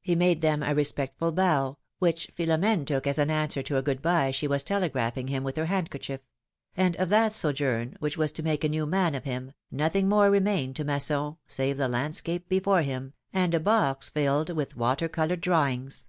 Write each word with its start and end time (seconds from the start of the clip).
He 0.00 0.14
made 0.14 0.40
them 0.40 0.62
a 0.62 0.74
respectful 0.74 1.32
bow, 1.32 1.76
which 1.98 2.34
Philom^ne 2.34 2.86
took 2.86 3.06
as 3.06 3.18
an 3.18 3.30
answer 3.30 3.62
to 3.64 3.76
a 3.76 3.82
good 3.82 4.00
bye 4.00 4.30
she 4.30 4.48
was 4.48 4.62
telegraphing 4.62 5.28
him 5.28 5.44
with 5.44 5.58
her 5.58 5.66
handkerchief; 5.66 6.22
and 6.74 6.96
of 6.96 7.10
that 7.10 7.34
sojourn 7.34 7.94
which 7.98 8.16
was 8.16 8.32
to 8.32 8.42
make 8.42 8.64
a 8.64 8.70
new 8.70 8.86
man 8.86 9.14
of 9.14 9.24
him, 9.24 9.52
nothing 9.70 10.08
more 10.08 10.30
remained 10.30 10.76
to 10.76 10.84
Masson 10.84 11.36
save 11.46 11.76
the 11.76 11.88
landscape 11.88 12.48
before 12.48 12.80
him, 12.80 13.12
and 13.34 13.52
a 13.52 13.60
box 13.60 14.08
filled 14.08 14.48
with 14.48 14.78
water 14.78 15.10
colored 15.10 15.42
drawings. 15.42 16.08